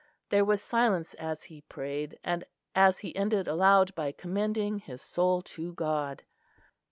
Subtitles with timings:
[0.29, 5.43] There was silence as he prayed, and as he ended aloud by commending his soul
[5.43, 6.23] to God.